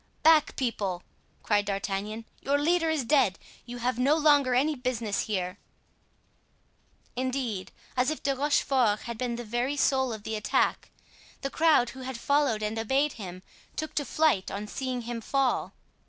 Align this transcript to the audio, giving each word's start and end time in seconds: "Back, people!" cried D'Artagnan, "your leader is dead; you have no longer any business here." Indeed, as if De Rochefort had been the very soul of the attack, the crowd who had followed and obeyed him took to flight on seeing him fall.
"Back, 0.23 0.55
people!" 0.55 1.03
cried 1.43 1.65
D'Artagnan, 1.67 2.25
"your 2.41 2.57
leader 2.57 2.89
is 2.89 3.03
dead; 3.05 3.37
you 3.67 3.77
have 3.77 3.99
no 3.99 4.15
longer 4.15 4.55
any 4.55 4.73
business 4.73 5.25
here." 5.25 5.59
Indeed, 7.15 7.71
as 7.95 8.09
if 8.09 8.23
De 8.23 8.35
Rochefort 8.35 9.01
had 9.01 9.19
been 9.19 9.35
the 9.35 9.43
very 9.43 9.77
soul 9.77 10.11
of 10.11 10.23
the 10.23 10.33
attack, 10.35 10.89
the 11.41 11.51
crowd 11.51 11.91
who 11.91 11.99
had 11.99 12.17
followed 12.17 12.63
and 12.63 12.79
obeyed 12.79 13.13
him 13.13 13.43
took 13.75 13.93
to 13.93 14.03
flight 14.03 14.49
on 14.49 14.65
seeing 14.65 15.01
him 15.01 15.21
fall. 15.21 15.71